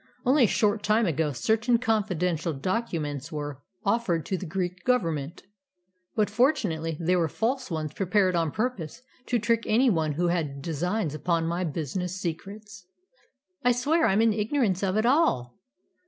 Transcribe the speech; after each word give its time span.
Only 0.25 0.45
a 0.45 0.47
short 0.47 0.81
time 0.81 1.05
ago 1.05 1.31
certain 1.31 1.77
confidential 1.77 2.53
documents 2.53 3.31
were 3.31 3.61
offered 3.85 4.25
to 4.25 4.35
the 4.35 4.47
Greek 4.47 4.83
Government, 4.83 5.43
but 6.15 6.27
fortunately 6.27 6.97
they 6.99 7.15
were 7.15 7.27
false 7.27 7.69
ones 7.69 7.93
prepared 7.93 8.35
on 8.35 8.49
purpose 8.49 9.03
to 9.27 9.37
trick 9.37 9.61
any 9.67 9.91
one 9.91 10.13
who 10.13 10.29
had 10.29 10.59
designs 10.59 11.13
upon 11.13 11.45
my 11.45 11.63
business 11.63 12.15
secrets." 12.19 12.87
"I 13.63 13.73
swear 13.73 14.07
I 14.07 14.13
am 14.13 14.23
in 14.23 14.33
ignorance 14.33 14.81
of 14.81 14.97
it 14.97 15.05
all." 15.05 15.59